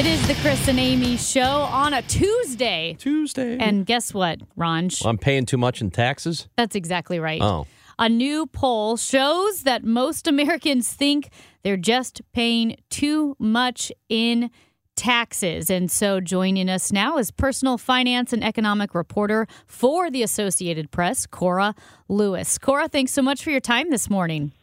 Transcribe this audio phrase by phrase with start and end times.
[0.00, 2.96] It is the Chris and Amy show on a Tuesday.
[2.98, 3.58] Tuesday.
[3.58, 5.04] And guess what, Ranj?
[5.04, 6.48] I'm paying too much in taxes?
[6.56, 7.42] That's exactly right.
[7.42, 7.66] Oh.
[7.98, 11.28] A new poll shows that most Americans think
[11.64, 14.48] they're just paying too much in
[14.96, 15.68] taxes.
[15.68, 21.26] And so joining us now is personal finance and economic reporter for the Associated Press,
[21.26, 21.74] Cora
[22.08, 22.56] Lewis.
[22.56, 24.54] Cora, thanks so much for your time this morning.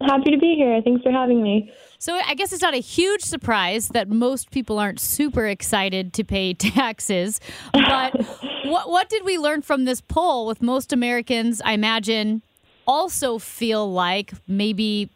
[0.00, 0.80] Happy to be here.
[0.82, 1.72] Thanks for having me.
[2.02, 6.24] So I guess it's not a huge surprise that most people aren't super excited to
[6.24, 7.38] pay taxes.
[7.72, 8.20] But
[8.64, 10.48] what what did we learn from this poll?
[10.48, 12.42] With most Americans, I imagine,
[12.88, 15.10] also feel like maybe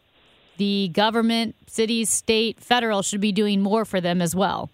[0.59, 4.71] the government, cities, state, federal should be doing more for them as well.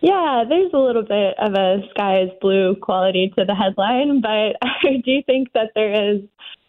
[0.00, 4.56] Yeah, there's a little bit of a sky is blue quality to the headline, but
[4.62, 6.22] I do think that there is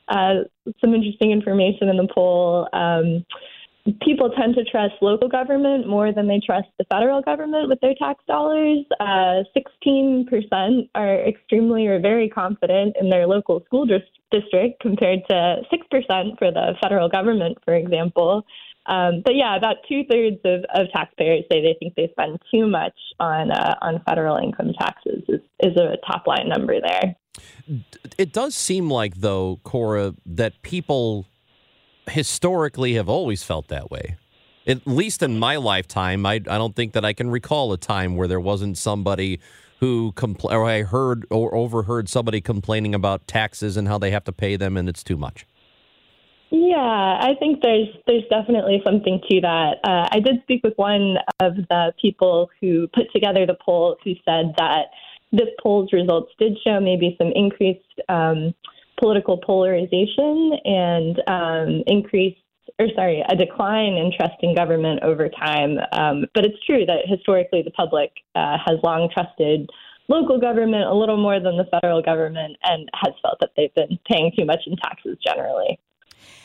[0.07, 0.43] uh,
[0.81, 2.67] some interesting information in the poll.
[2.73, 3.25] Um,
[4.01, 7.93] people tend to trust local government more than they trust the federal government with their
[7.95, 8.85] tax dollars.
[8.99, 15.57] Uh, 16% are extremely or very confident in their local school dis- district compared to
[15.71, 18.45] 6% for the federal government, for example.
[18.85, 22.67] Um, but yeah, about two thirds of, of taxpayers say they think they spend too
[22.67, 25.23] much on uh, on federal income taxes.
[25.29, 27.15] Is, is a top line number there.
[28.17, 31.25] It does seem like, though, Cora, that people
[32.09, 34.17] historically have always felt that way.
[34.65, 38.15] At least in my lifetime, I, I don't think that I can recall a time
[38.15, 39.39] where there wasn't somebody
[39.79, 44.23] who compl- or I heard or overheard somebody complaining about taxes and how they have
[44.25, 45.45] to pay them and it's too much.
[46.55, 49.79] Yeah, I think there's there's definitely something to that.
[49.83, 54.13] Uh, I did speak with one of the people who put together the poll who
[54.23, 54.85] said that
[55.31, 58.53] this poll's results did show maybe some increased um,
[59.03, 62.39] political polarization and um, increased,
[62.79, 65.77] or sorry, a decline in trust in government over time.
[65.91, 69.69] Um, but it's true that historically the public uh, has long trusted
[70.07, 73.99] local government a little more than the federal government and has felt that they've been
[74.09, 75.77] paying too much in taxes generally.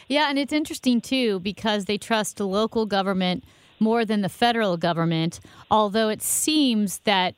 [0.09, 3.45] Yeah, and it's interesting too because they trust local government
[3.79, 5.39] more than the federal government,
[5.71, 7.37] although it seems that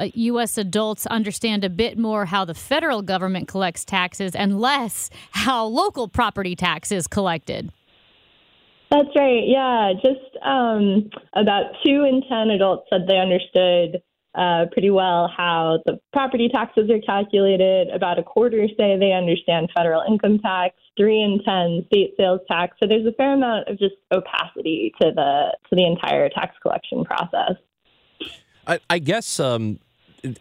[0.00, 0.58] U.S.
[0.58, 6.08] adults understand a bit more how the federal government collects taxes and less how local
[6.08, 7.70] property tax is collected.
[8.90, 9.42] That's right.
[9.46, 14.02] Yeah, just um, about two in 10 adults said they understood
[14.34, 17.88] uh, pretty well how the property taxes are calculated.
[17.94, 20.74] About a quarter say they understand federal income tax.
[20.96, 22.76] Three in ten state sales tax.
[22.80, 27.04] So there's a fair amount of just opacity to the to the entire tax collection
[27.04, 27.54] process.
[28.66, 29.78] I, I guess um,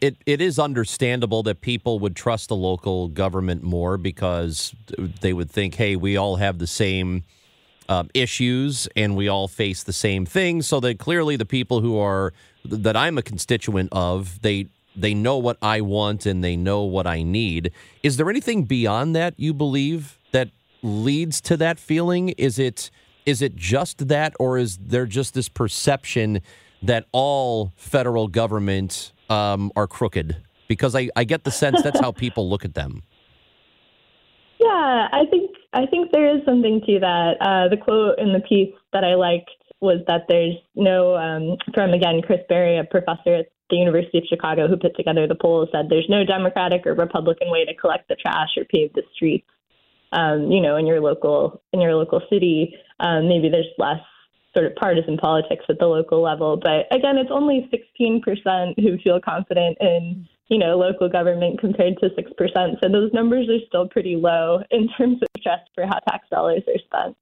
[0.02, 4.74] it it is understandable that people would trust the local government more because
[5.22, 7.24] they would think, hey, we all have the same
[7.90, 10.68] um, issues and we all face the same things.
[10.68, 12.34] So that clearly the people who are
[12.66, 17.08] that I'm a constituent of, they they know what I want and they know what
[17.08, 17.72] I need.
[18.04, 20.50] Is there anything beyond that you believe that
[20.82, 22.30] leads to that feeling?
[22.30, 22.90] Is it
[23.26, 26.42] is it just that, or is there just this perception
[26.82, 30.38] that all federal government um, are crooked?
[30.68, 33.04] Because I, I get the sense that's how people look at them.
[34.60, 37.34] Yeah, I think I think there is something to that.
[37.42, 39.52] Uh, the quote in the piece that I liked
[39.82, 44.24] was that there's no um, from again Chris Berry, a professor at the University of
[44.30, 48.08] Chicago who put together the poll, said there's no Democratic or Republican way to collect
[48.08, 49.48] the trash or pave the streets.
[50.14, 54.00] Um, you know, in your local in your local city, um, maybe there's less
[54.54, 56.58] sort of partisan politics at the local level.
[56.58, 62.10] But again, it's only 16% who feel confident in, you know, local government compared to
[62.10, 62.80] 6%.
[62.82, 66.64] So those numbers are still pretty low in terms of trust for how tax dollars
[66.68, 67.18] are spent.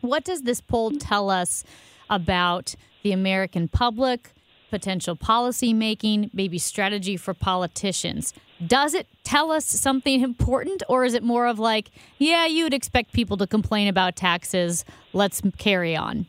[0.00, 1.64] What does this poll tell us
[2.08, 4.32] about the American public,
[4.70, 8.32] potential policy making, maybe strategy for politicians?
[8.64, 12.74] Does it tell us something important, or is it more of like, yeah, you would
[12.74, 16.26] expect people to complain about taxes, let's carry on?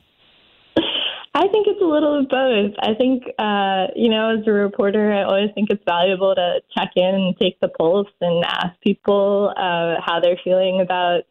[1.38, 2.74] I think it's a little of both.
[2.82, 6.90] I think, uh, you know, as a reporter, I always think it's valuable to check
[6.96, 11.26] in and take the pulse and ask people uh, how they're feeling about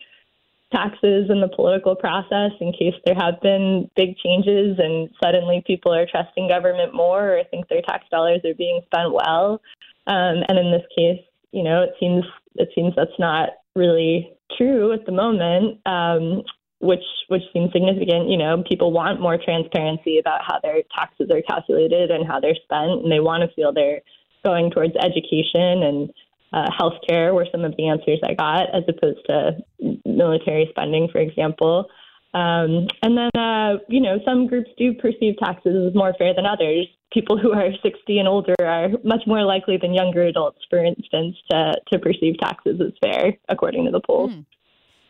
[0.72, 5.92] taxes in the political process in case there have been big changes and suddenly people
[5.92, 9.60] are trusting government more or think their tax dollars are being spent well.
[10.06, 11.20] Um, and in this case,
[11.50, 12.22] you know, it seems
[12.54, 16.44] it seems that's not really true at the moment, um,
[16.80, 18.28] which which seems significant.
[18.28, 22.58] You know, people want more transparency about how their taxes are calculated and how they're
[22.64, 24.00] spent, and they want to feel they're
[24.44, 26.10] going towards education and
[26.52, 29.56] uh, healthcare were some of the answers I got, as opposed to
[30.04, 31.86] military spending, for example.
[32.34, 36.46] Um, and then, uh, you know, some groups do perceive taxes as more fair than
[36.46, 36.86] others.
[37.12, 41.36] People who are 60 and older are much more likely than younger adults, for instance,
[41.50, 44.28] to, to perceive taxes as fair, according to the poll.
[44.28, 44.44] Mm.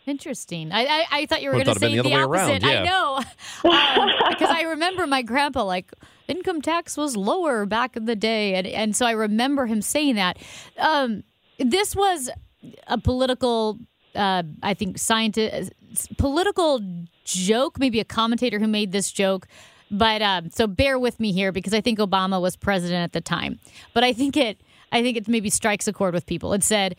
[0.07, 0.71] Interesting.
[0.71, 2.63] I, I, I thought you were going to say the, the opposite.
[2.63, 2.81] Yeah.
[2.81, 3.17] I know,
[3.71, 5.93] um, because I remember my grandpa like
[6.29, 10.15] income tax was lower back in the day, and and so I remember him saying
[10.15, 10.39] that.
[10.79, 11.25] Um,
[11.59, 12.31] this was
[12.87, 13.79] a political,
[14.15, 15.73] uh, I think, scientist,
[16.19, 16.81] political
[17.25, 17.79] joke.
[17.81, 19.49] Maybe a commentator who made this joke.
[19.91, 23.21] But um, so bear with me here because I think Obama was president at the
[23.21, 23.59] time.
[23.93, 24.61] But I think it,
[24.91, 26.53] I think it maybe strikes a chord with people.
[26.53, 26.97] It said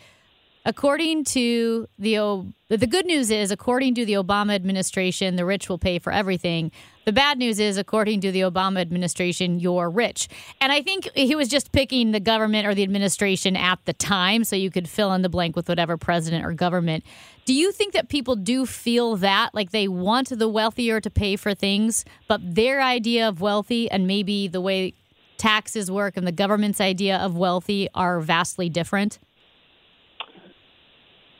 [0.68, 5.78] According to the the good news is according to the Obama administration, the rich will
[5.78, 6.74] pay for everything.
[7.06, 10.28] The bad news is according to the Obama administration, you're rich.
[10.60, 14.44] And I think he was just picking the government or the administration at the time
[14.44, 17.06] so you could fill in the blank with whatever president or government.
[17.46, 21.38] Do you think that people do feel that like they want the wealthier to pay
[21.38, 24.96] for things, but their idea of wealthy and maybe the way
[25.38, 29.20] taxes work and the government's idea of wealthy are vastly different?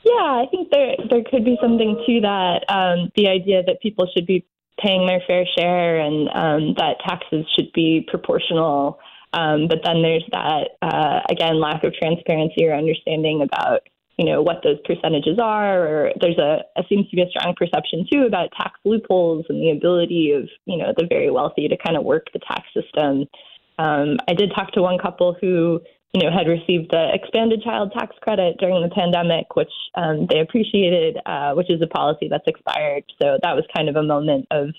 [0.08, 2.64] Yeah, I think there there could be something to that.
[2.68, 4.46] Um, the idea that people should be
[4.80, 8.98] paying their fair share and um, that taxes should be proportional.
[9.34, 13.82] Um, but then there's that uh, again lack of transparency or understanding about
[14.16, 15.86] you know what those percentages are.
[15.86, 19.60] Or there's a, a seems to be a strong perception too about tax loopholes and
[19.60, 23.26] the ability of you know the very wealthy to kind of work the tax system.
[23.78, 25.80] Um, I did talk to one couple who
[26.12, 30.40] you know, had received the expanded child tax credit during the pandemic, which um, they
[30.40, 33.04] appreciated, uh, which is a policy that's expired.
[33.20, 34.70] So that was kind of a moment of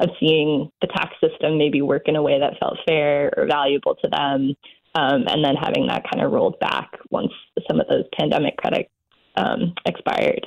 [0.00, 3.94] of seeing the tax system maybe work in a way that felt fair or valuable
[3.96, 4.56] to them,
[4.94, 7.32] um, and then having that kind of rolled back once
[7.68, 8.88] some of those pandemic credits
[9.36, 10.46] um, expired.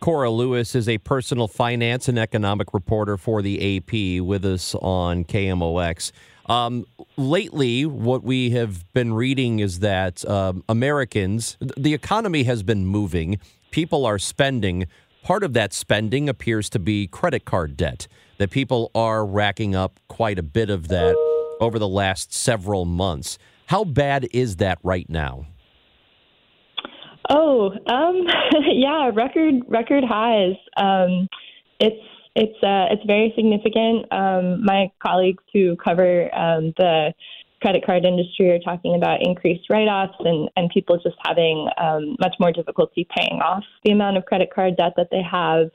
[0.00, 5.24] Cora Lewis is a personal finance and economic reporter for the AP with us on
[5.24, 6.10] KMOX.
[6.50, 6.84] Um,
[7.16, 13.38] lately, what we have been reading is that um, Americans, the economy has been moving,
[13.70, 14.88] people are spending.
[15.22, 18.08] Part of that spending appears to be credit card debt,
[18.38, 21.14] that people are racking up quite a bit of that
[21.60, 23.38] over the last several months.
[23.66, 25.46] How bad is that right now?
[27.28, 28.26] Oh, um,
[28.66, 30.56] yeah, record record highs.
[30.76, 31.28] Um,
[31.78, 32.02] it's
[32.40, 34.10] it's uh, it's very significant.
[34.10, 37.12] Um, my colleagues who cover um, the
[37.60, 42.34] credit card industry are talking about increased write-offs and, and people just having um, much
[42.40, 45.68] more difficulty paying off the amount of credit card debt that they have,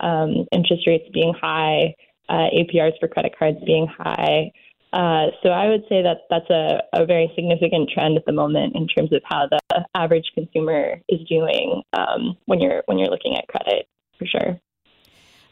[0.00, 1.94] um, interest rates being high,
[2.28, 4.50] uh, APRs for credit cards being high.
[4.92, 8.74] Uh, so I would say that that's a, a very significant trend at the moment
[8.74, 13.36] in terms of how the average consumer is doing um, when you're when you're looking
[13.36, 13.86] at credit,
[14.18, 14.60] for sure.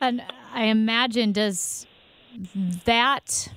[0.01, 0.23] And
[0.53, 1.87] I imagine does
[2.85, 3.49] that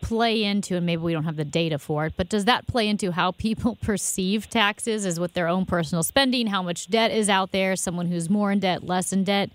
[0.00, 2.88] play into, and maybe we don't have the data for it, but does that play
[2.88, 7.28] into how people perceive taxes as with their own personal spending, how much debt is
[7.28, 9.50] out there, someone who's more in debt, less in debt,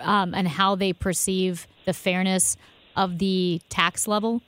[0.00, 2.56] um, and how they perceive the fairness
[2.96, 4.40] of the tax level?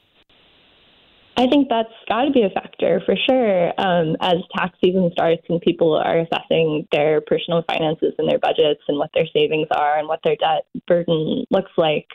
[1.41, 3.69] I think that's got to be a factor for sure.
[3.81, 8.83] Um, as tax season starts and people are assessing their personal finances and their budgets
[8.89, 12.09] and what their savings are and what their debt burden looks like,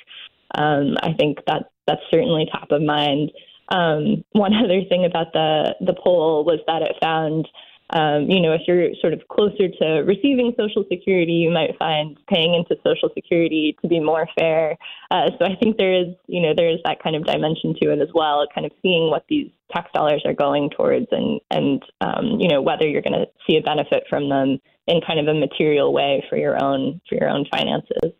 [0.53, 3.31] um, I think that that's certainly top of mind.
[3.69, 7.47] Um, one other thing about the the poll was that it found
[7.91, 12.17] um, you know, if you're sort of closer to receiving Social Security, you might find
[12.27, 14.75] paying into Social Security to be more fair.
[15.11, 17.91] Uh, so I think there is, you know, there is that kind of dimension to
[17.91, 21.83] it as well, kind of seeing what these tax dollars are going towards, and and
[22.01, 25.27] um, you know whether you're going to see a benefit from them in kind of
[25.27, 28.13] a material way for your own for your own finances.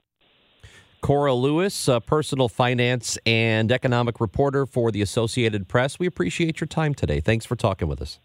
[1.01, 5.99] Cora Lewis, personal finance and economic reporter for the Associated Press.
[5.99, 7.19] We appreciate your time today.
[7.19, 8.19] Thanks for talking with us.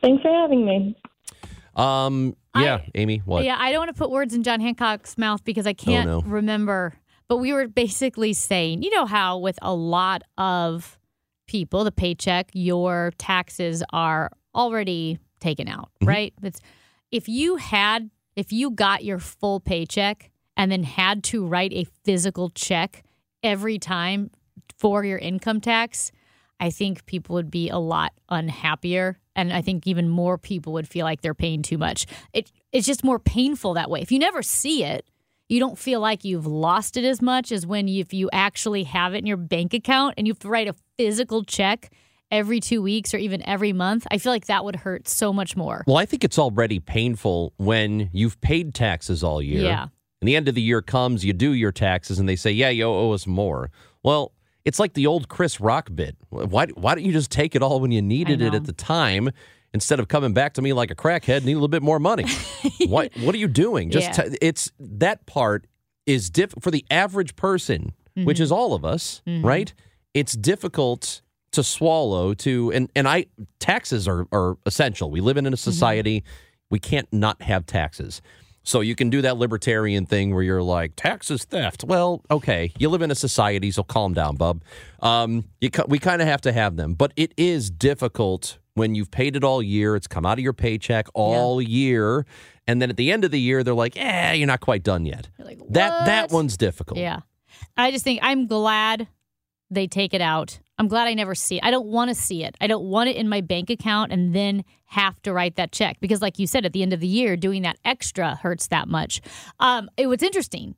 [0.00, 0.96] Thanks for having me.
[1.76, 3.44] Um, yeah, I, Amy, what?
[3.44, 6.20] Yeah, I don't want to put words in John Hancock's mouth because I can't oh,
[6.20, 6.26] no.
[6.26, 6.94] remember.
[7.28, 10.98] But we were basically saying, you know how with a lot of
[11.46, 16.08] people, the paycheck, your taxes are already taken out, mm-hmm.
[16.08, 16.34] right?
[16.42, 16.60] It's
[17.10, 21.86] if you had if you got your full paycheck and then had to write a
[22.04, 23.02] physical check
[23.42, 24.30] every time
[24.76, 26.10] for your income tax,
[26.60, 29.18] I think people would be a lot unhappier.
[29.34, 32.06] And I think even more people would feel like they're paying too much.
[32.34, 34.02] It, it's just more painful that way.
[34.02, 35.08] If you never see it,
[35.48, 38.84] you don't feel like you've lost it as much as when you, if you actually
[38.84, 41.90] have it in your bank account and you have to write a physical check
[42.30, 44.06] every two weeks or even every month.
[44.10, 45.82] I feel like that would hurt so much more.
[45.86, 49.62] Well, I think it's already painful when you've paid taxes all year.
[49.62, 49.88] Yeah.
[50.20, 52.68] And the end of the year comes, you do your taxes, and they say, yeah,
[52.68, 53.70] you owe us more.
[54.02, 54.32] Well,
[54.64, 56.16] it's like the old Chris Rock bit.
[56.30, 59.30] Why, why don't you just take it all when you needed it at the time
[59.72, 62.24] instead of coming back to me like a crackhead, need a little bit more money?
[62.86, 63.90] what, what are you doing?
[63.90, 64.24] Just Yeah.
[64.28, 65.66] t- It's that part
[66.06, 68.42] is diff for the average person, which Mm-hmm.
[68.42, 69.72] is all of us, right?
[70.14, 73.26] It's difficult to swallow to and and I
[73.60, 75.10] taxes are are essential.
[75.10, 76.22] We live in a society
[76.70, 78.20] we can't not have taxes.
[78.70, 81.82] So you can do that libertarian thing where you're like tax is theft.
[81.82, 84.62] Well, okay, you live in a society, so calm down, bub.
[85.00, 89.10] Um, you we kind of have to have them, but it is difficult when you've
[89.10, 89.96] paid it all year.
[89.96, 92.24] It's come out of your paycheck all year,
[92.68, 95.04] and then at the end of the year, they're like, "Eh, you're not quite done
[95.04, 97.00] yet." Like, That that one's difficult.
[97.00, 97.22] Yeah.
[97.76, 99.08] I just think I'm glad
[99.68, 100.60] they take it out.
[100.80, 101.62] I'm glad I never see it.
[101.62, 102.56] I don't want to see it.
[102.58, 106.00] I don't want it in my bank account and then have to write that check
[106.00, 108.88] because, like you said, at the end of the year, doing that extra hurts that
[108.88, 109.20] much.
[109.60, 110.74] Um, it was interesting.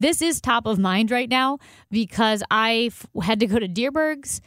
[0.00, 1.58] This is top of mind right now
[1.92, 4.40] because I f- had to go to Dierberg's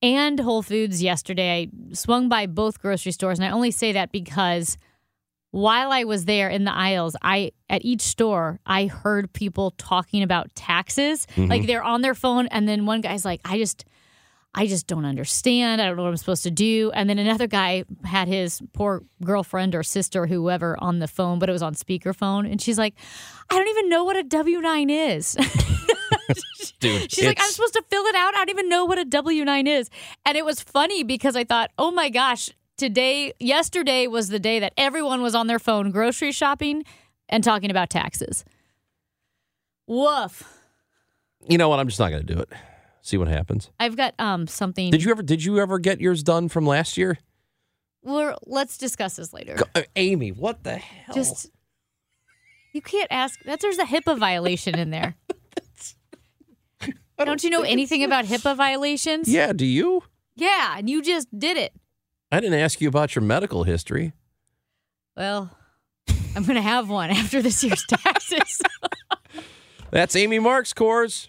[0.00, 1.68] and Whole Foods yesterday.
[1.68, 4.78] I swung by both grocery stores, and I only say that because
[5.50, 10.22] while I was there in the aisles, I at each store I heard people talking
[10.22, 11.26] about taxes.
[11.36, 13.84] Like they're on their phone, and then one guy's like, "I just."
[14.54, 15.82] I just don't understand.
[15.82, 16.92] I don't know what I'm supposed to do.
[16.94, 21.48] And then another guy had his poor girlfriend or sister whoever on the phone, but
[21.48, 22.50] it was on speakerphone.
[22.50, 22.94] And she's like,
[23.50, 25.36] I don't even know what a W 9 is.
[26.80, 27.12] dude.
[27.12, 28.34] She's like, I'm supposed to fill it out.
[28.34, 29.90] I don't even know what a W 9 is.
[30.24, 34.60] And it was funny because I thought, oh my gosh, today, yesterday was the day
[34.60, 36.84] that everyone was on their phone grocery shopping
[37.28, 38.44] and talking about taxes.
[39.86, 40.44] Woof.
[41.48, 41.78] you know what?
[41.78, 42.52] I'm just not going to do it.
[43.04, 43.68] See what happens.
[43.78, 44.90] I've got um something.
[44.90, 45.22] Did you ever?
[45.22, 47.18] Did you ever get yours done from last year?
[48.02, 49.56] We're, let's discuss this later.
[49.74, 51.14] Uh, Amy, what the hell?
[51.14, 51.50] Just
[52.72, 53.38] you can't ask.
[53.44, 55.16] That there's a HIPAA violation in there.
[57.18, 59.28] Don't you know anything about HIPAA violations?
[59.28, 59.52] yeah.
[59.52, 60.02] Do you?
[60.34, 61.74] Yeah, and you just did it.
[62.32, 64.12] I didn't ask you about your medical history.
[65.16, 65.56] Well,
[66.34, 68.62] I'm going to have one after this year's taxes.
[69.90, 71.28] That's Amy Marxkors.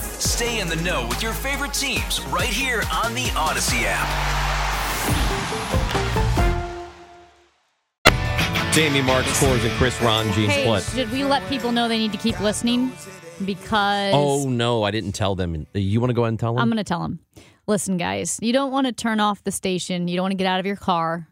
[0.21, 4.07] Stay in the know with your favorite teams right here on the Odyssey app.
[8.71, 10.45] Jamie Marks, Coors, and Chris Ranji.
[10.45, 10.83] hey, what?
[10.83, 12.91] should we let people know they need to keep listening?
[13.43, 15.65] Because Oh no, I didn't tell them.
[15.73, 16.61] You want to go ahead and tell them?
[16.61, 17.19] I'm going to tell them.
[17.65, 20.07] Listen, guys, you don't want to turn off the station.
[20.07, 21.27] You don't want to get out of your car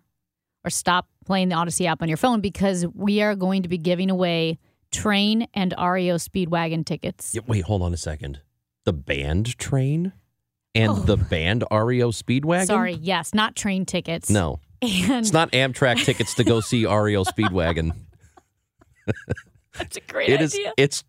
[0.65, 3.77] or stop playing the Odyssey app on your phone because we are going to be
[3.77, 4.57] giving away
[4.91, 7.35] train and REO Speedwagon tickets.
[7.35, 8.41] Yeah, wait, hold on a second.
[8.89, 10.13] The band train
[10.73, 10.95] and Oh.
[10.95, 12.65] the band REO Speedwagon.
[12.65, 14.31] Sorry, yes, not train tickets.
[14.31, 17.91] No, And it's not Amtrak tickets to go see REO Speedwagon.
[19.77, 20.55] that's a great It is.
[20.55, 20.73] idea.
[20.75, 21.03] It's.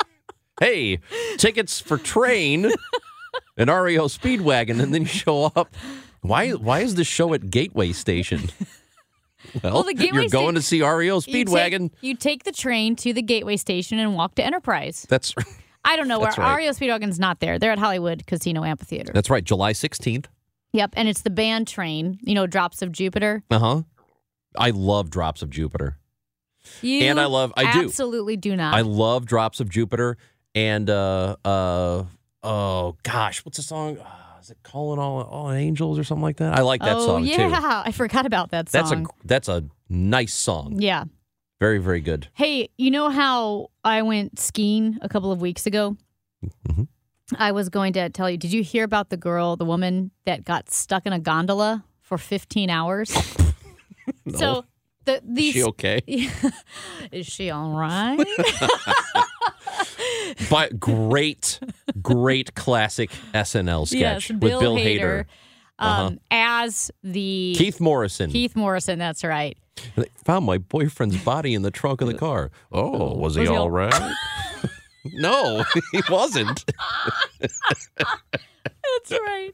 [0.60, 0.98] hey,
[1.36, 2.72] tickets for train
[3.58, 5.74] and REO Speedwagon, and then you show up.
[6.22, 6.52] Why?
[6.52, 8.48] Why is this show at Gateway Station?
[9.62, 11.90] Well, Well, the Gateway you're going to see REO You Speedwagon.
[11.90, 15.06] take, you take the train to the Gateway Station and walk to Enterprise.
[15.08, 15.34] That's
[15.84, 16.56] I don't know where That's right.
[16.56, 17.58] REO Speedwagon's not there.
[17.58, 19.12] They're at Hollywood Casino Amphitheater.
[19.14, 19.42] that's right.
[19.44, 20.28] July sixteenth.
[20.72, 22.18] Yep, and it's the band train.
[22.22, 23.42] You know, Drops of Jupiter.
[23.50, 23.82] Uh huh.
[24.56, 25.96] I love Drops of Jupiter.
[26.82, 27.84] You And I love- I do.
[27.86, 28.74] absolutely do not.
[28.74, 30.16] I love Drops of Jupiter
[30.54, 32.04] and uh uh
[32.42, 33.98] oh gosh, what's the song?
[33.98, 34.04] Uh,
[34.40, 36.58] is it Calling All All Angels or something like that?
[36.58, 37.54] I like that oh song yeah, too.
[37.54, 38.82] I forgot about that song.
[38.82, 40.76] That's a that's a nice song.
[40.78, 41.04] yeah.
[41.60, 42.28] Very very good.
[42.34, 45.96] Hey, you know how I went skiing a couple of weeks ago?
[46.66, 46.88] Mhm.
[47.38, 48.36] I was going to tell you.
[48.36, 52.18] Did you hear about the girl, the woman that got stuck in a gondola for
[52.18, 53.12] 15 hours?
[54.36, 54.64] So
[55.04, 56.00] the Is these she okay?
[57.12, 58.18] is she all right?
[60.48, 61.60] But great,
[62.02, 65.26] great classic SNL sketch yes, with Bill, Bill Hader,
[65.80, 66.02] Uh-huh.
[66.06, 68.30] um, as the Keith Morrison.
[68.30, 68.98] Keith Morrison.
[68.98, 69.56] That's right.
[69.96, 72.50] They found my boyfriend's body in the trunk of the car.
[72.70, 74.14] Oh, was he Was he all all- right?
[75.14, 76.64] no, he wasn't.
[77.40, 79.52] That's right.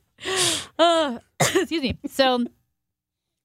[0.78, 1.97] Uh, excuse me.
[2.09, 2.45] So,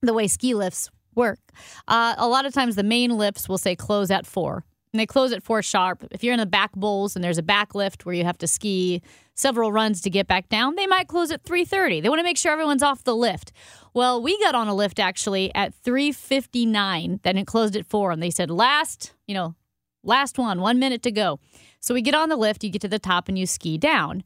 [0.02, 1.40] the way ski lifts work,
[1.88, 4.64] uh, a lot of times the main lifts will say close at four.
[4.94, 6.06] And they close at four sharp.
[6.12, 8.48] If you're in the back bowls and there's a back lift where you have to
[8.48, 9.02] ski
[9.36, 12.02] several runs to get back down, they might close at 3:30.
[12.02, 13.54] They want to make sure everyone's off the lift.
[13.94, 17.22] Well, we got on a lift actually at 3:59.
[17.24, 19.56] Then it closed at four, and they said last, you know,
[20.04, 21.40] last one, one minute to go.
[21.80, 22.64] So we get on the lift.
[22.64, 24.24] You get to the top and you ski down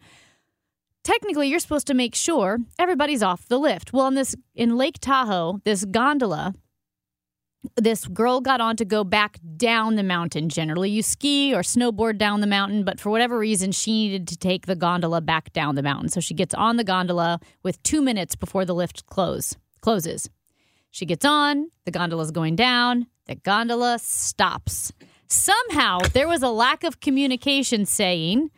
[1.05, 3.93] technically you're supposed to make sure everybody's off the lift.
[3.93, 6.53] Well, in this in Lake Tahoe, this gondola,
[7.75, 10.50] this girl got on to go back down the mountain.
[10.50, 14.38] Generally, you ski or snowboard down the mountain, but for whatever reason, she needed to
[14.38, 16.10] take the gondola back down the mountain.
[16.10, 20.29] So she gets on the gondola with two minutes before the lift close closes.
[20.89, 24.91] She gets on, the gondola is going down, the gondola stops.
[25.27, 28.50] Somehow there was a lack of communication saying,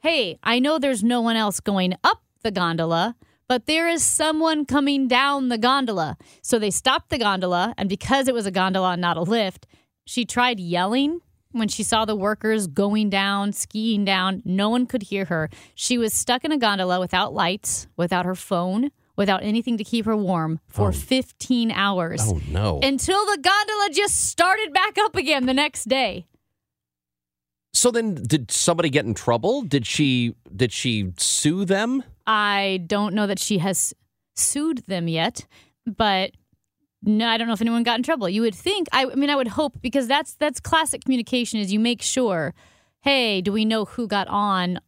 [0.00, 3.14] hey, I know there's no one else going up the gondola,
[3.52, 6.16] but there is someone coming down the gondola.
[6.40, 9.66] So they stopped the gondola, and because it was a gondola and not a lift,
[10.06, 14.40] she tried yelling when she saw the workers going down, skiing down.
[14.46, 15.50] No one could hear her.
[15.74, 20.06] She was stuck in a gondola without lights, without her phone, without anything to keep
[20.06, 22.80] her warm for 15 hours Oh no!
[22.82, 26.24] until the gondola just started back up again the next day.
[27.74, 29.60] so then, did somebody get in trouble?
[29.60, 30.36] Did she?
[30.56, 32.02] Did she sue them?
[32.26, 33.94] I don't know that she has
[34.34, 35.46] sued them yet,
[35.86, 36.32] but
[37.02, 38.28] no, I don't know if anyone got in trouble.
[38.28, 38.88] You would think.
[38.92, 41.58] I, I mean, I would hope because that's that's classic communication.
[41.58, 42.54] Is you make sure,
[43.00, 44.78] hey, do we know who got on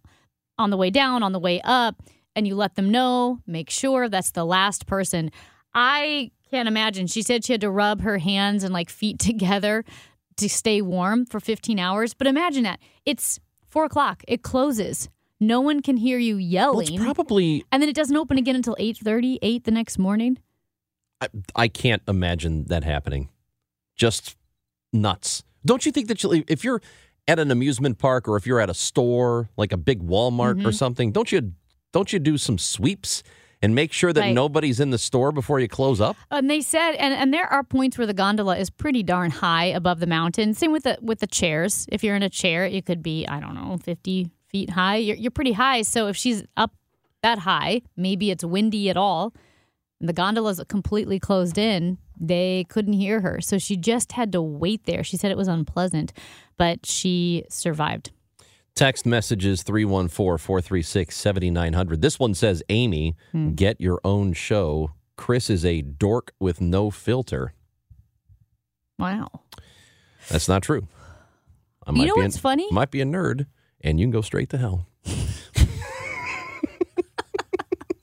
[0.59, 2.03] on the way down, on the way up,
[2.37, 3.41] and you let them know.
[3.47, 5.31] Make sure that's the last person.
[5.75, 7.09] I can't imagine.
[7.09, 9.85] She said she had to rub her hands and like feet together
[10.37, 12.15] to stay warm for 15 hours.
[12.15, 14.23] But imagine that it's four o'clock.
[14.29, 15.09] It closes.
[15.47, 16.95] No one can hear you Well, yelling.
[16.95, 17.65] it's probably.
[17.71, 20.39] And then it doesn't open again until 8:30, 8 the next morning.
[21.21, 23.29] I, I can't imagine that happening.
[23.97, 24.37] Just
[24.93, 25.43] nuts.
[25.65, 26.81] Don't you think that you, if you're
[27.27, 30.67] at an amusement park or if you're at a store like a big Walmart Mm-hmm.
[30.67, 31.53] or something, don't you
[31.93, 33.23] don't you do some sweeps
[33.63, 34.35] and make sure that Right.
[34.35, 36.17] nobody's in the store before you close up?
[36.31, 39.67] And they said and, and there are points where the gondola is pretty darn high
[39.67, 40.53] above the mountain.
[40.55, 41.87] Same with the with the chairs.
[41.91, 44.97] If you're in a chair, it could be, I don't know, 50 feet high.
[44.97, 45.83] You're you're pretty high.
[45.83, 46.73] So if she's up
[47.23, 49.35] that high, maybe it's windy at all.
[49.99, 51.99] And the gondola's completely closed in.
[52.21, 53.41] They couldn't hear her.
[53.41, 55.03] So she just had to wait there.
[55.03, 56.13] She said it was unpleasant,
[56.57, 58.13] but she survived.
[58.77, 62.01] Text messages 314 436 7900.
[62.01, 63.55] This one says, Amy, Hmm.
[63.55, 64.91] get your own show.
[65.17, 67.55] Chris is a dork with no filter.
[68.99, 69.29] Wow.
[70.29, 70.87] That's not true.
[71.87, 72.67] I You know what's a, funny?
[72.71, 73.47] Might be a nerd,
[73.85, 74.89] and you can go straight to hell.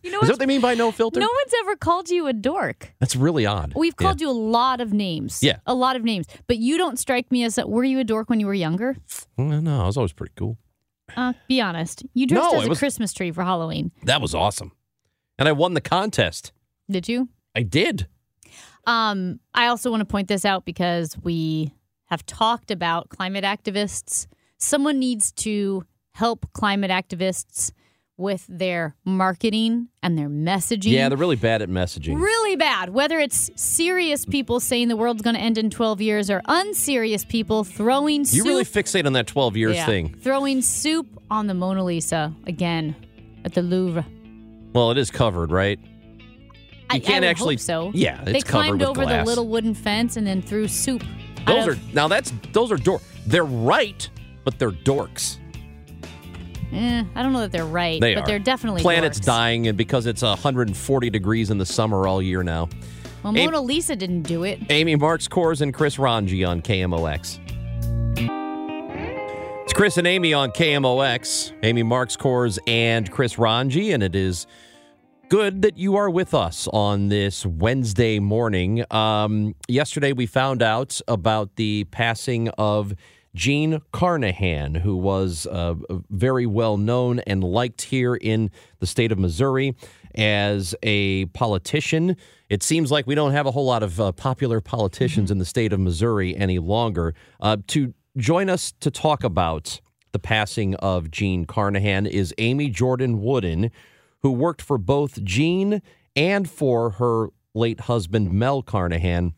[0.04, 1.20] You know Is that what they mean by no filter?
[1.20, 2.92] No one's ever called you a dork.
[3.00, 3.74] That's really odd.
[3.76, 4.08] We've Yeah.
[4.08, 5.42] called you a lot of names.
[5.44, 5.58] Yeah.
[5.68, 6.26] A lot of names.
[6.48, 8.98] But you don't strike me as a, were you a dork when you were younger?
[9.38, 10.58] Well, no, I was always pretty cool.
[11.16, 12.04] Uh, be honest.
[12.16, 13.92] You dressed No, as a was- Christmas tree for Halloween.
[14.04, 14.72] That was awesome.
[15.38, 16.52] And I won the contest.
[16.90, 17.30] Did you?
[17.56, 18.08] I did.
[18.88, 21.74] Um, I also want to point this out because we
[22.06, 24.26] have talked about climate activists.
[24.62, 27.72] Someone needs to help climate activists
[28.18, 30.92] with their marketing and their messaging.
[30.92, 32.22] Yeah, they're really bad at messaging.
[32.22, 32.90] really bad.
[32.90, 37.26] Whether it's serious people saying the world's going to end in 12 years or unserious
[37.26, 39.86] people throwing You soup really fixate on that 12 years Yeah.
[39.88, 40.16] thing.
[40.20, 42.96] Throwing soup on the Mona Lisa again
[43.44, 44.06] at the Louvre.
[44.74, 45.80] Well, it is covered, right?
[46.92, 47.58] I- You can't I would actually.
[47.58, 47.92] so.
[47.96, 49.24] Yeah, it's they covered climbed over glass.
[49.26, 51.04] the little wooden fence and then threw soup.
[51.48, 53.02] Those are of- now that's those are door.
[53.26, 54.08] They're right,
[54.44, 55.38] but they're dorks.
[56.74, 58.28] Eh, I don't know that they're right, They but are.
[58.28, 59.26] they're definitely Planets dorks.
[59.26, 62.70] dying, and because it's 140 degrees in the summer all year now.
[63.24, 64.60] Well, Mona Lisa didn't do it.
[64.70, 67.40] Amy Marxkors and Chris Ranji on KMOX.
[69.64, 71.54] It's Chris and Amy on KMOX.
[71.64, 74.48] Amy Marxkors and Chris Ranji, and it is
[75.30, 78.84] good that you are with us on this Wednesday morning.
[78.92, 82.94] Um, yesterday, we found out about the passing of
[83.34, 85.76] Jean Carnahan, who was uh,
[86.10, 89.76] very well known and liked here in the state of Missouri
[90.16, 92.18] as a politician.
[92.50, 95.46] It seems like we don't have a whole lot of uh, popular politicians in the
[95.46, 97.14] state of Missouri any longer.
[97.40, 99.80] Uh, to join us to talk about
[100.12, 103.72] the passing of Jean Carnahan is Amy Jordan Wooden,
[104.22, 105.82] who worked for both Jean
[106.16, 109.34] and for her late husband, Mel Carnahan.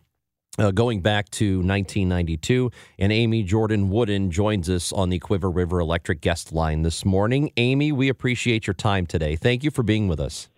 [0.59, 5.79] Uh, going back to 1992, and Amy Jordan Wooden joins us on the Cuivre River
[5.79, 7.51] Electric guest line this morning.
[7.57, 9.35] Amy, we appreciate your time today.
[9.35, 10.49] Thank you for being with us.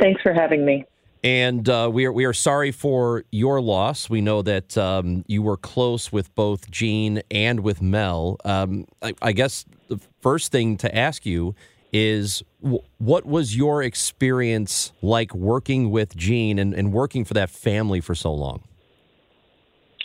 [0.00, 0.86] Thanks for having me.
[1.22, 4.08] And uh, we are we are sorry for your loss.
[4.08, 8.38] We know that um, you were close with both Jean and with Mel.
[8.46, 11.54] Um, I, I, guess the first thing to ask you
[11.94, 12.42] is
[12.98, 18.16] what was your experience like working with Jean and, and working for that family for
[18.16, 18.64] so long?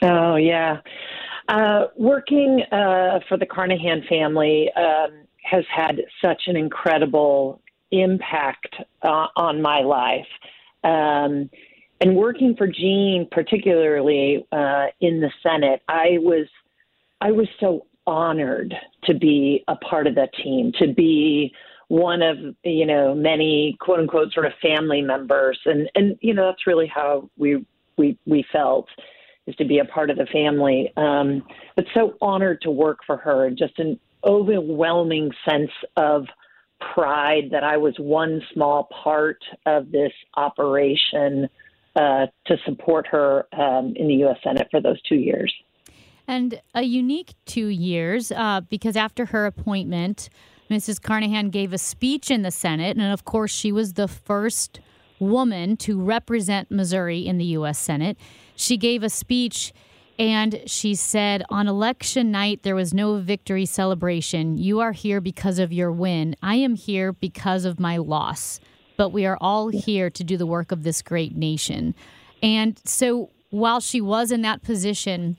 [0.04, 0.82] Oh yeah,
[1.50, 7.60] uh, working uh, for the Carnahan family um, has had such an incredible
[7.92, 10.28] impact uh, on my life.
[10.84, 11.50] Um,
[12.02, 16.48] and working for Jean, particularly uh, in the Senate, I was
[17.20, 18.76] I was so honored
[19.06, 21.52] to be a part of that team, to be
[21.90, 26.46] one of you know many quote unquote sort of family members, and and you know
[26.46, 27.66] that's really how we
[27.98, 28.88] we we felt
[29.48, 30.94] is to be a part of the family.
[30.96, 31.44] Um,
[31.76, 36.26] but so honored to work for her, and just an overwhelming sense of
[36.94, 41.50] pride that I was one small part of this operation
[41.96, 44.38] uh, to support her um, in the U.S.
[44.44, 45.54] Senate for those two years.
[46.28, 50.30] And a unique two years uh, because after her appointment,
[50.70, 51.02] Mrs.
[51.02, 54.80] Carnahan gave a speech in the Senate, and of course, she was the first
[55.20, 57.80] woman to represent Missouri in the U.S.
[57.80, 58.18] Senate.
[58.56, 59.74] She gave a speech
[60.20, 64.58] and she said, On election night, there was no victory celebration.
[64.58, 66.36] You are here because of your win.
[66.44, 68.60] I am here because of my loss.
[68.98, 71.96] But we are all here to do the work of this great nation.
[72.44, 75.38] And so while she was in that position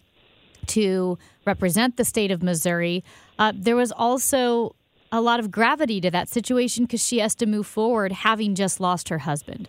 [0.68, 3.04] to represent the state of Missouri,
[3.38, 4.74] uh, there was also
[5.12, 8.80] a lot of gravity to that situation because she has to move forward having just
[8.80, 9.68] lost her husband.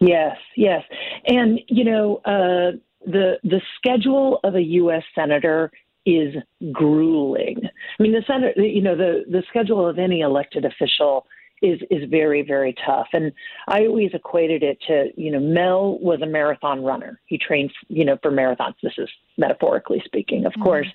[0.00, 0.82] Yes, yes.
[1.26, 5.02] And, you know, uh, the the schedule of a U.S.
[5.14, 5.70] senator
[6.06, 6.34] is
[6.72, 7.60] grueling.
[7.98, 11.26] I mean, the senate, you know, the the schedule of any elected official
[11.62, 13.08] is is very very tough.
[13.12, 13.32] And
[13.68, 17.20] I always equated it to, you know, Mel was a marathon runner.
[17.26, 18.74] He trained, you know, for marathons.
[18.82, 20.62] This is metaphorically speaking, of mm-hmm.
[20.62, 20.88] course,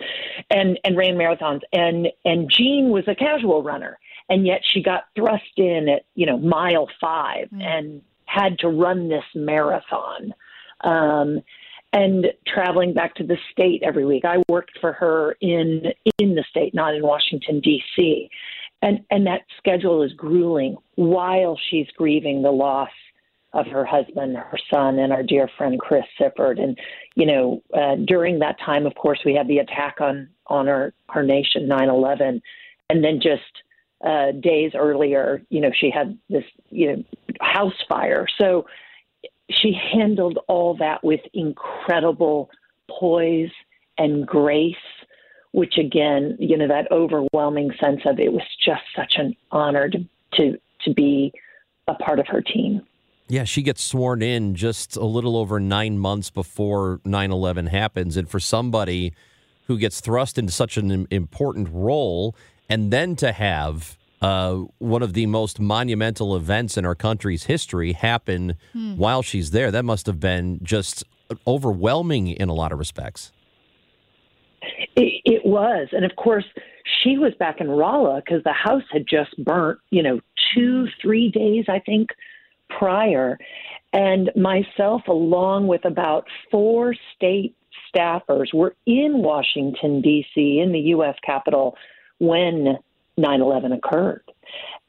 [0.52, 1.62] and and ran marathons.
[1.74, 3.98] And and Jean was a casual runner,
[4.30, 7.62] and yet she got thrust in at you know mile 5 mm-hmm.
[7.62, 10.34] and had to run this marathon.
[10.82, 11.42] Um,
[11.94, 14.26] and traveling back to the state every week.
[14.26, 18.30] I worked for her in in the state, not in Washington D.C.
[18.82, 22.92] And and that schedule is grueling while she's grieving the loss
[23.54, 26.60] of her husband, her son, and our dear friend Chris Sifford.
[26.60, 26.78] And
[27.16, 30.94] you know, uh, during that time, of course, we had the attack on on our
[31.10, 32.42] our nation, 9/11,
[32.90, 33.42] and then just
[34.06, 37.04] uh, days earlier, you know, she had this you know
[37.42, 38.28] house fire.
[38.38, 38.68] So
[39.50, 42.50] she handled all that with incredible
[42.90, 43.52] poise
[43.98, 44.76] and grace,
[45.58, 50.06] which again, you know, that overwhelming sense of it was just such an honor to
[50.34, 51.34] to, to be
[51.88, 52.84] a part of her team.
[53.28, 58.18] Yeah, she gets sworn in just a little over nine months before 9 11 happens.
[58.18, 59.14] And for somebody
[59.66, 62.36] who gets thrust into such an important role,
[62.70, 67.94] and then to have uh, one of the most monumental events in our country's history
[67.94, 68.96] happen hmm.
[68.96, 69.72] while she's there.
[69.72, 71.04] That must have been just
[71.48, 73.32] overwhelming in a lot of respects.
[74.98, 75.88] It, it was.
[75.92, 76.46] And of course,
[77.04, 80.20] she was back in Rolla because the house had just burnt, you know,
[80.56, 82.10] two, three days, I think,
[82.68, 83.38] prior.
[83.94, 87.56] And myself, along with about four state
[87.96, 91.16] staffers, were in Washington, D.C., in the U.S.
[91.24, 91.78] Capitol
[92.18, 92.78] when
[93.18, 94.24] 9 11 occurred.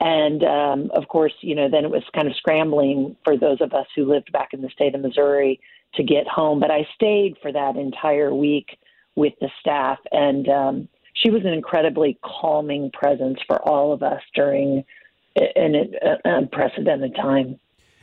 [0.01, 3.75] And um, of course, you know, then it was kind of scrambling for those of
[3.75, 5.61] us who lived back in the state of Missouri
[5.97, 6.61] to get home.
[6.61, 8.79] But I stayed for that entire week
[9.18, 14.22] with the staff, and um, she was an incredibly calming presence for all of us
[14.35, 14.85] during
[15.35, 15.92] an,
[16.24, 17.59] unprecedented time.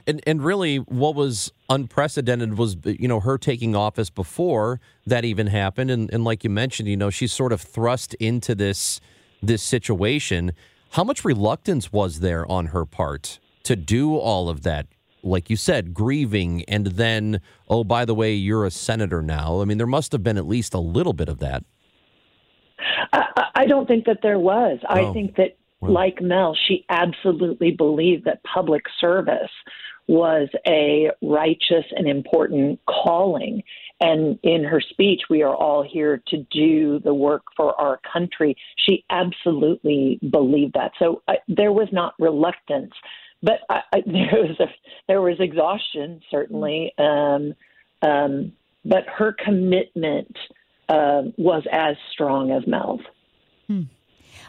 [0.05, 5.47] And and really, what was unprecedented was you know her taking office before that even
[5.47, 8.99] happened, and and like you mentioned, you know, she's sort of thrust into this
[9.41, 10.51] this situation.
[10.91, 14.85] How much reluctance was there on her part to do all of that?
[15.25, 19.61] Like you said, grieving, and then, oh, by the way, you're a senator now.
[19.61, 21.63] I mean, there must have been at least a little bit of that.
[23.11, 24.79] I, I don't think that there was.
[24.87, 25.09] Oh.
[25.09, 25.91] I think that, well.
[25.91, 29.51] like Mel, she absolutely believed that public service
[30.07, 33.63] was a righteous and important calling.
[34.01, 38.55] And in her speech, we are all here to do the work for our country.
[38.85, 40.91] She absolutely believed that.
[40.99, 42.93] So uh, there was not reluctance,
[43.41, 44.67] but I, I, there was a,
[45.07, 46.93] there was exhaustion certainly.
[46.97, 47.53] Um,
[48.01, 48.53] um,
[48.85, 50.35] but her commitment
[50.89, 53.01] uh, was as strong as Mel's.
[53.67, 53.83] Hmm.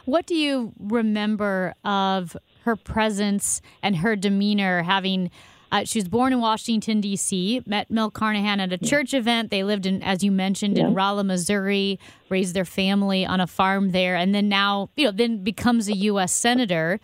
[0.05, 5.31] What do you remember of her presence and her demeanor having?
[5.73, 9.51] Uh, she was born in Washington, D.C., met Mel Carnahan at a church event.
[9.51, 10.87] They lived in, as you mentioned, yeah.
[10.87, 15.11] in Rolla, Missouri, raised their family on a farm there, and then now, you know,
[15.11, 16.33] then becomes a U.S.
[16.33, 17.01] Senator.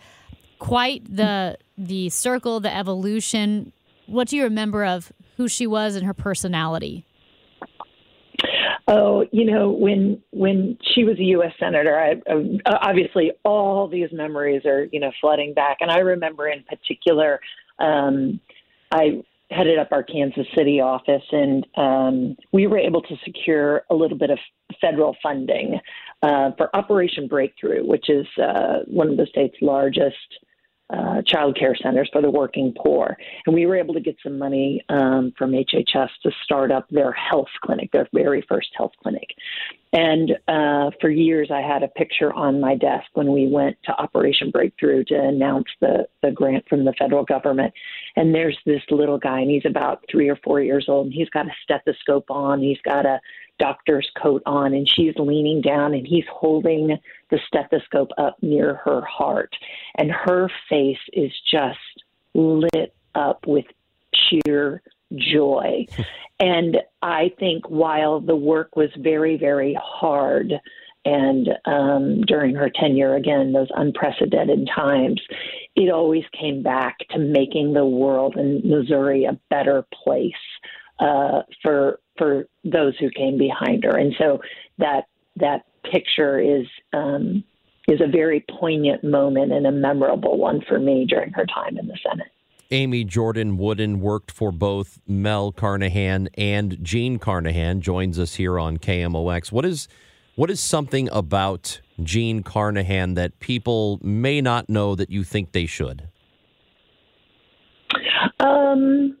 [0.59, 3.71] Quite the the circle, the evolution.
[4.05, 7.05] What do you remember of who she was and her personality?
[8.87, 11.53] Oh, you know, when when she was a U.S.
[11.59, 16.47] senator, I, uh, obviously all these memories are you know flooding back, and I remember
[16.47, 17.39] in particular,
[17.79, 18.41] um,
[18.91, 23.95] I headed up our Kansas City office, and um, we were able to secure a
[23.95, 24.39] little bit of
[24.81, 25.79] federal funding
[26.23, 30.15] uh, for Operation Breakthrough, which is uh, one of the state's largest
[30.89, 33.17] uh, child care centers for the working poor.
[33.45, 37.11] And we were able to get some money um, from HHS to start up their
[37.11, 39.27] health clinic, their very first health clinic.
[39.91, 43.91] And uh, for years, I had a picture on my desk when we went to
[43.93, 47.73] Operation Breakthrough to announce the, the grant from the federal government.
[48.15, 51.29] And there's this little guy, and he's about three or four years old, and he's
[51.29, 53.19] got a stethoscope on, he's got a
[53.59, 56.97] doctor's coat on, and she's leaning down, and he's holding
[57.29, 59.55] the stethoscope up near her heart.
[59.95, 61.79] And her face is just
[62.33, 63.65] lit up with
[64.13, 64.81] sheer
[65.15, 65.85] joy.
[66.39, 70.53] and I think while the work was very, very hard,
[71.05, 75.21] and um, during her tenure, again, those unprecedented times,
[75.75, 80.31] it always came back to making the world in Missouri a better place
[80.99, 83.97] uh, for for those who came behind her.
[83.97, 84.39] And so
[84.77, 87.43] that that picture is um,
[87.87, 91.87] is a very poignant moment and a memorable one for me during her time in
[91.87, 92.27] the Senate.
[92.71, 97.81] Amy Jordan Wooden worked for both Mel Carnahan and Jean Carnahan.
[97.81, 99.51] Joins us here on KMOX.
[99.51, 99.87] What is
[100.35, 105.67] what is something about Jean Carnahan that people may not know that you think they
[105.67, 106.07] should?
[108.39, 109.15] Um,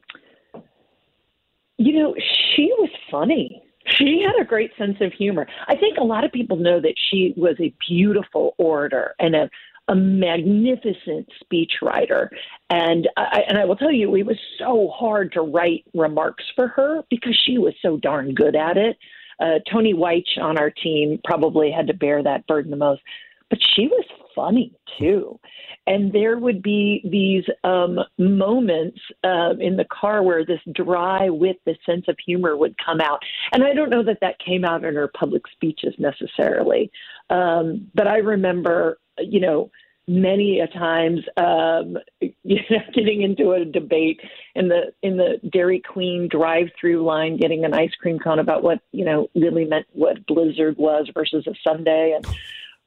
[1.77, 2.15] you know,
[2.55, 3.63] she was funny.
[3.85, 5.45] She had a great sense of humor.
[5.67, 9.49] I think a lot of people know that she was a beautiful orator and a
[9.89, 12.29] a magnificent speechwriter,
[12.69, 16.69] and I, and I will tell you, it was so hard to write remarks for
[16.69, 18.97] her because she was so darn good at it.
[19.41, 23.01] Uh, Tony White on our team probably had to bear that burden the most,
[23.49, 24.05] but she was
[24.35, 25.39] funny too.
[25.85, 31.59] And there would be these um, moments uh, in the car where this dry wit,
[31.65, 33.21] this sense of humor would come out.
[33.51, 36.91] And I don't know that that came out in her public speeches necessarily.
[37.29, 39.69] Um, but I remember, you know,
[40.07, 44.19] many a times um you know getting into a debate
[44.55, 48.63] in the in the Dairy Queen drive through line getting an ice cream cone about
[48.63, 52.25] what you know really meant what blizzard was versus a sundae, and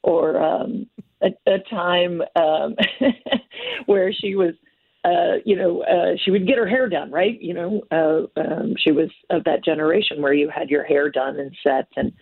[0.07, 0.87] or um
[1.23, 2.77] a, a time um,
[3.87, 4.55] where she was,
[5.05, 7.41] uh, you know, uh, she would get her hair done, right?
[7.41, 11.39] You know, uh, um, she was of that generation where you had your hair done
[11.39, 11.89] and set.
[11.97, 12.13] And,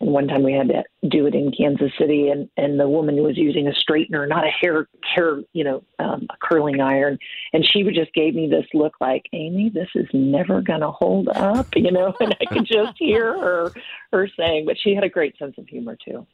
[0.00, 3.20] and one time we had to do it in Kansas City, and, and the woman
[3.24, 7.18] was using a straightener, not a hair, hair, you know, um, a curling iron.
[7.52, 10.92] And she would just gave me this look like, Amy, this is never going to
[10.92, 13.72] hold up, you know, and I could just hear her,
[14.12, 16.24] her saying, but she had a great sense of humor too.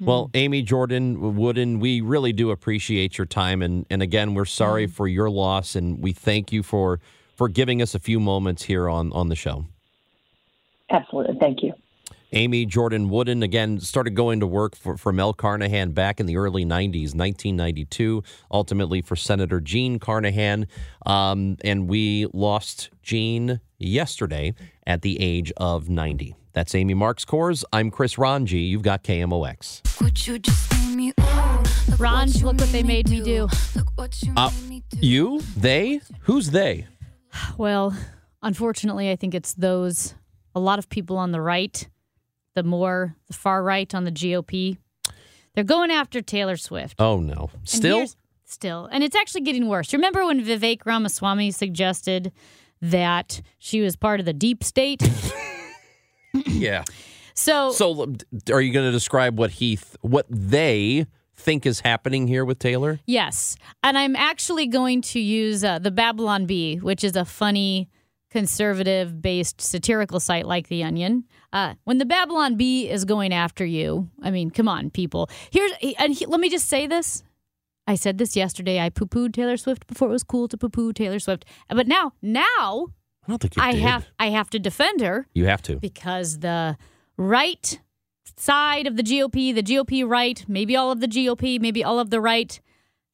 [0.00, 0.30] Well, hmm.
[0.34, 4.90] Amy Jordan Wooden, we really do appreciate your time, and and again, we're sorry mm.
[4.90, 7.00] for your loss, and we thank you for
[7.34, 9.66] for giving us a few moments here on on the show.
[10.90, 11.72] Absolutely, thank you.
[12.32, 16.36] Amy Jordan Wooden again started going to work for, for Mel Carnahan back in the
[16.36, 20.66] early 90s, 1992, ultimately for Senator Jean Carnahan.
[21.06, 24.54] Um, and we lost Jean yesterday
[24.86, 26.34] at the age of 90.
[26.52, 27.64] That's Amy Marxkors.
[27.72, 28.60] I'm Chris Ranji.
[28.60, 29.82] You've got KMOX.
[31.98, 33.48] Ranj, look what they made me do.
[34.36, 34.50] Uh,
[35.00, 35.40] you?
[35.56, 36.00] They?
[36.20, 36.86] Who's they?
[37.56, 37.96] Well,
[38.42, 40.14] unfortunately, I think it's those,
[40.54, 41.88] a lot of people on the right,
[42.54, 44.78] the more, the far right on the GOP.
[45.54, 47.00] They're going after Taylor Swift.
[47.00, 47.50] Oh, no.
[47.64, 48.06] Still?
[48.44, 48.88] Still.
[48.90, 49.92] And it's actually getting worse.
[49.92, 52.32] Remember when Vivek Ramaswamy suggested
[52.80, 55.02] that she was part of the deep state?
[56.32, 56.84] yeah.
[57.34, 58.14] So, so
[58.52, 62.58] are you going to describe what he, th- what they think is happening here with
[62.58, 63.00] Taylor?
[63.06, 63.56] Yes.
[63.82, 67.88] And I'm actually going to use uh, the Babylon Bee, which is a funny
[68.30, 71.24] conservative based satirical site like The Onion.
[71.52, 75.30] Uh, when the Babylon Bee is going after you, I mean, come on, people.
[75.50, 77.22] Here's, and he, let me just say this.
[77.86, 78.80] I said this yesterday.
[78.80, 81.46] I poo pooed Taylor Swift before it was cool to poo poo Taylor Swift.
[81.70, 82.88] But now, now,
[83.28, 83.82] I don't think you I did.
[83.82, 85.76] have I have to defend her You have to.
[85.76, 86.76] because the
[87.18, 87.78] right
[88.36, 92.08] side of the GOP, the GOP right, maybe all of the GOP, maybe all of
[92.10, 92.58] the right,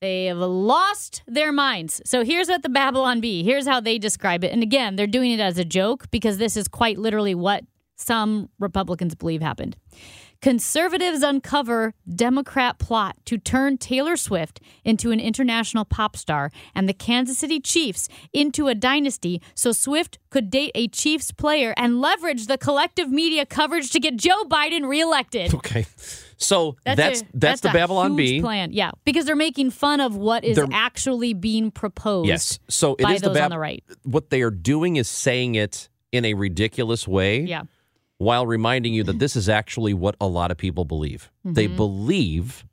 [0.01, 2.01] they have lost their minds.
[2.05, 4.53] So here's what the Babylon Bee, here's how they describe it.
[4.53, 7.65] And again, they're doing it as a joke because this is quite literally what
[7.97, 9.77] some Republicans believe happened.
[10.41, 16.93] Conservatives uncover Democrat plot to turn Taylor Swift into an international pop star and the
[16.93, 22.47] Kansas City Chiefs into a dynasty so Swift could date a Chiefs player and leverage
[22.47, 25.55] the collective media coverage to get Joe Biden reelected.
[25.55, 25.87] Okay.
[26.37, 28.41] So that's that's, a- that's the a Babylon Bee.
[28.43, 28.71] plan.
[28.73, 32.29] Yeah, because they're making fun of what is They're- actually being proposed.
[32.29, 32.59] Yes.
[32.69, 33.83] So it by is the Bab- on the right.
[34.03, 37.41] What they are doing is saying it in a ridiculous way.
[37.41, 37.63] Yeah.
[38.19, 41.31] While reminding you that this is actually what a lot of people believe.
[41.45, 41.77] They Mm-hmm.
[41.77, 42.65] believe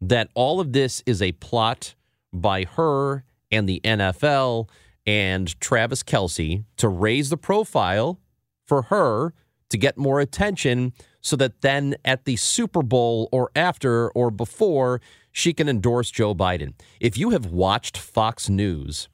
[0.00, 1.94] that all of this is a plot
[2.32, 4.68] by her and the NFL
[5.06, 8.20] and Travis Kelce to raise the profile
[8.66, 9.32] for her
[9.70, 15.00] to get more attention so that then at the Super Bowl or after or before
[15.32, 16.74] she can endorse Joe Biden.
[17.00, 19.08] If you have watched Fox News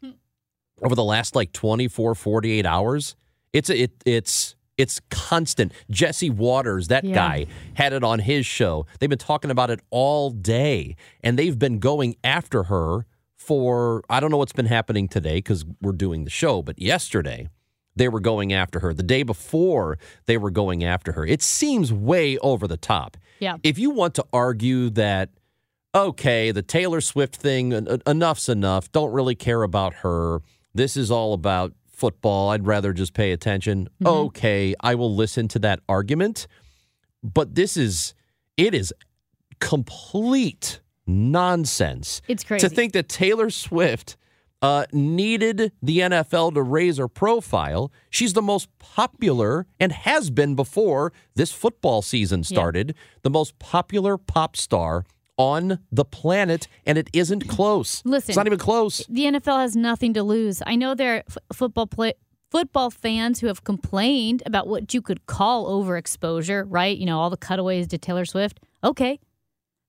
[0.82, 3.16] over the last like 24 48 hours,
[3.52, 5.72] it's it it's it's constant.
[5.90, 7.14] Jesse Watters, that Yeah.
[7.14, 8.86] guy, had it on his show.
[8.98, 13.06] They've been talking about it all day, and they've been going after her
[13.36, 17.48] for I don't know what's been happening today because we're doing the show, but yesterday
[17.96, 18.94] they were going after her.
[18.94, 21.26] The day before they were going after her.
[21.26, 23.16] It seems way over the top.
[23.40, 23.56] Yeah.
[23.62, 25.30] If you want to argue that,
[25.94, 30.40] okay, the Taylor Swift thing, en- en- enough's enough, don't really care about her.
[30.74, 32.48] This is all about football.
[32.50, 33.88] I'd rather just pay attention.
[34.04, 36.48] Okay, I will listen to that argument.
[37.22, 38.14] But this is,
[38.56, 38.92] it is
[39.60, 42.68] complete nonsense It's crazy.
[42.68, 44.16] to think that Taylor Swift
[44.62, 47.92] uh, needed the NFL to raise her profile.
[48.10, 54.18] She's the most popular and has been before this football season started, the most popular
[54.18, 55.04] pop star
[55.42, 58.00] on the planet, and it isn't close.
[58.04, 58.30] Listen.
[58.30, 59.04] it's not even close.
[59.08, 60.62] the NFL has nothing to lose.
[60.66, 62.14] I know there are f- football play-
[62.50, 66.96] football fans who have complained about what you could call overexposure, right?
[66.96, 68.60] You know, all the cutaways to Taylor Swift.
[68.84, 69.18] Okay.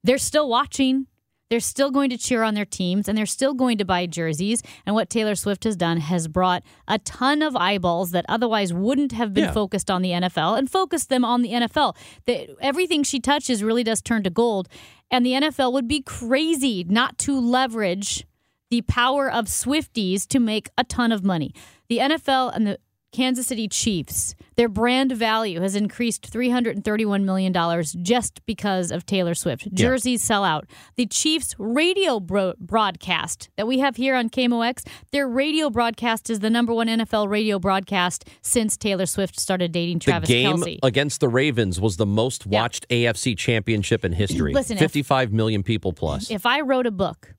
[0.04, 1.08] They're still watching.
[1.50, 4.64] They're still going to cheer on their teams and they're still going to buy jerseys.
[4.88, 9.12] And what Taylor Swift has done has brought a ton of eyeballs that otherwise wouldn't
[9.12, 9.52] have been Yeah.
[9.52, 11.96] focused on the NFL and focused them on the NFL.
[12.26, 14.68] The, everything she touches really does turn to gold.
[15.14, 18.26] And the NFL would be crazy not to leverage
[18.72, 21.54] the power of Swifties to make a ton of money.
[21.88, 22.80] The NFL and the
[23.14, 27.54] Kansas City Chiefs, their brand value has increased $331 million
[28.02, 29.74] just because of Taylor Swift.
[29.74, 30.66] Jerseys sell out.
[30.96, 36.40] The Chiefs radio bro- broadcast that we have here on KMOX, their radio broadcast is
[36.40, 40.80] the number one NFL radio broadcast since Taylor Swift started dating Travis the game Kelce.
[40.84, 42.62] against the Ravens was the most Yeah.
[42.62, 44.54] watched AFC championship in history.
[44.56, 46.30] Listen, if- 55 million people plus.
[46.32, 47.36] If I wrote a book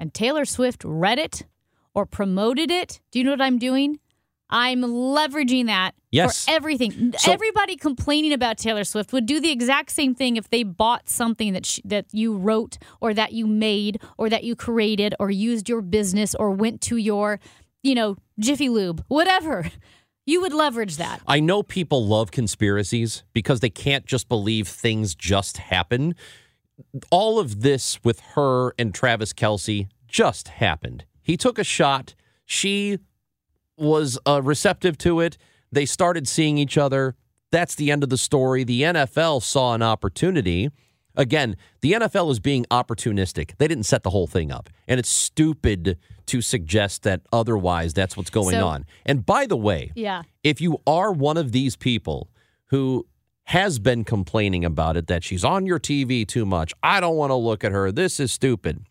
[0.00, 1.44] and Taylor Swift read it
[1.94, 3.98] or promoted it, do you know what I'm doing?
[4.48, 6.44] I'm leveraging that Yes.
[6.44, 7.12] for everything.
[7.18, 11.08] So- Everybody complaining about Taylor Swift would do the exact same thing if they bought
[11.08, 15.30] something that sh- that you wrote or that you made or that you created or
[15.30, 17.40] used your business or went to your,
[17.82, 19.70] you know, Jiffy Lube, whatever.
[20.28, 21.20] You would leverage that.
[21.28, 26.16] I know people love conspiracies because they can't just believe things just happen.
[27.12, 31.04] All of this with her and Travis Kelce just happened.
[31.22, 32.16] He took a shot.
[32.44, 32.98] She
[33.76, 35.36] was uh, receptive to it.
[35.72, 37.14] They started seeing each other.
[37.50, 38.64] That's the end of the story.
[38.64, 40.70] The NFL saw an opportunity.
[41.14, 43.52] Again, the NFL is being opportunistic.
[43.58, 44.68] They didn't set the whole thing up.
[44.86, 48.84] And it's stupid to suggest that otherwise that's what's going So- on.
[49.06, 50.22] And by the way, Yeah.
[50.44, 52.28] if you are one of these people
[52.66, 53.06] who
[53.44, 57.30] has been complaining about it, that she's on your TV too much, I don't want
[57.30, 58.84] to look at her, this is stupid.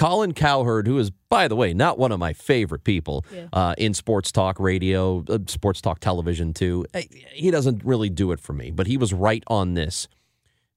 [0.00, 3.22] Colin Cowherd, who is, by the way, not one of my favorite people
[3.52, 6.86] uh, in sports talk radio, uh, sports talk television, too,
[7.32, 10.08] he doesn't really do it for me, but he was right on this.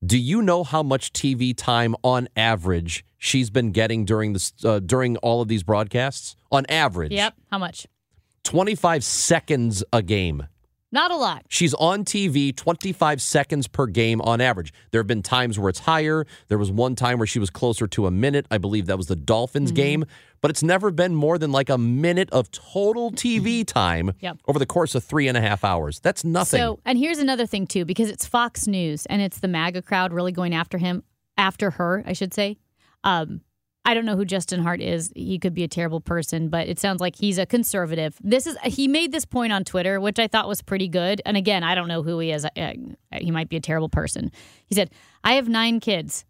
[0.06, 4.80] Do you know how much TV time on average she's been getting during this uh,
[4.80, 6.36] during all of these broadcasts?
[6.52, 7.36] On average, Yep.
[7.50, 7.88] How much?
[8.44, 10.48] 25 seconds a game.
[10.94, 11.44] Not a lot.
[11.50, 14.72] She's on TV 25 seconds per game on average.
[14.92, 16.26] There have been times where it's higher.
[16.50, 18.46] There was one time where she was closer to a minute.
[18.52, 19.76] I believe that was the Dolphins Mm-hmm.
[19.76, 20.06] game,
[20.40, 24.38] but it's never been more than like a minute of total TV time Yep.
[24.48, 26.00] over the course of three and a half hours.
[26.00, 26.60] That's nothing.
[26.60, 30.14] So, and here's another thing too, because it's Fox News and it's the MAGA crowd
[30.14, 31.04] really going after him,
[31.38, 32.58] after her, I should say.
[33.04, 33.42] Um,
[33.86, 35.12] I don't know who Justin Hart is.
[35.16, 38.18] He could be a terrible person, but it sounds like he's a conservative.
[38.24, 41.22] This is he made this point on Twitter, which I thought was pretty good.
[41.26, 42.46] And again, I don't know who he is.
[43.12, 44.32] He might be a terrible person.
[44.68, 44.90] He said,
[45.24, 46.24] "I have nine kids.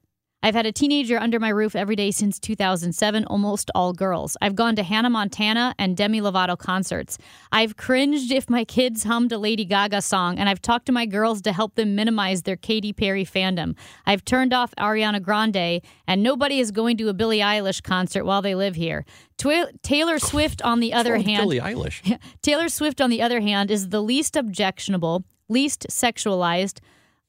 [0.45, 4.35] I've had a teenager under my roof every day since 2007, almost all girls.
[4.41, 7.17] I've gone to Hannah Montana and Demi Lovato concerts.
[7.53, 11.05] I've cringed if my kids hummed a Lady Gaga song, and I've talked to my
[11.05, 13.77] girls to help them minimize their Katy Perry fandom.
[14.05, 18.41] I've turned off Ariana Grande, and nobody is going to a Billie Eilish concert while
[18.41, 19.05] they live here.
[19.37, 22.19] Twi- Taylor Swift, on the other hand, Billie Eilish.
[22.41, 26.79] Taylor Swift, on the other hand, is the least objectionable, least sexualized,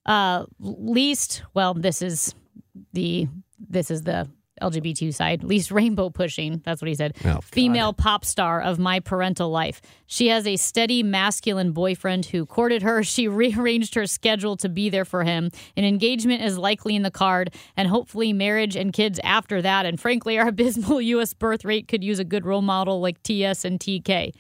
[0.05, 1.75] uh, least well.
[1.75, 2.35] This is
[2.93, 4.29] the this is the
[4.63, 6.63] LGBT side, least rainbow pushing.
[6.65, 7.17] That's what he said.
[7.25, 9.81] Oh, Female pop star of my parental life.
[10.07, 13.03] She has a steady masculine boyfriend who courted her.
[13.03, 15.51] She rearranged her schedule to be there for him.
[15.77, 19.87] An engagement is likely in the card, and hopefully marriage and kids after that.
[19.87, 21.35] And frankly, our abysmal U.S.
[21.35, 24.33] birth rate could use a good role model like TS and TK.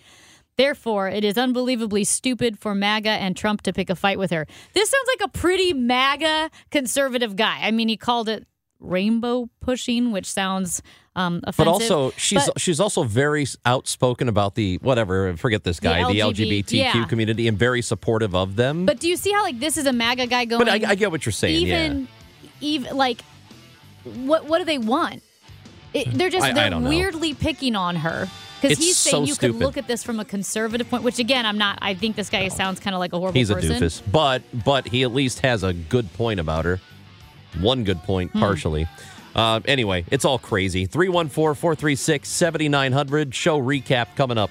[0.56, 4.46] Therefore, it is unbelievably stupid for MAGA and Trump to pick a fight with her.
[4.72, 7.58] This sounds like a pretty MAGA conservative guy.
[7.62, 8.46] I mean, he called it
[8.78, 10.82] rainbow pushing, which sounds
[11.16, 11.56] um, offensive.
[11.56, 15.36] But also, she's But- she's also very outspoken about the whatever.
[15.36, 17.04] Forget this guy, the, LGBT LGBTQ yeah.
[17.06, 18.86] community, and very supportive of them.
[18.86, 20.64] But do you see how like this is a MAGA guy going?
[20.64, 21.56] But I, I get what you're saying.
[21.56, 22.50] even, yeah.
[22.60, 23.22] even like,
[24.04, 25.22] what what do they want?
[25.92, 26.88] It, they're just I- I they're don't know.
[26.90, 28.28] weirdly picking on her
[28.70, 29.52] because he's so saying you stupid.
[29.58, 31.02] could look at this from a conservative point.
[31.04, 31.78] Which again, I'm not.
[31.82, 33.70] I think this guy sounds kind of like a horrible He's a person.
[33.80, 36.80] doofus, but but he at least has a good point about her.
[37.60, 38.40] One good point, Hmm.
[38.40, 38.86] partially.
[39.34, 40.86] Uh, anyway, it's all crazy.
[40.86, 43.34] 314 436 7900.
[43.34, 44.50] Show recap coming up.